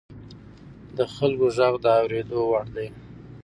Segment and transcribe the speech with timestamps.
[0.97, 2.87] د خلکو غږ د اورېدو وړ دی